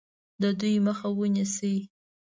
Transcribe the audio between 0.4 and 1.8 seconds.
د دوی مخه ونیسي.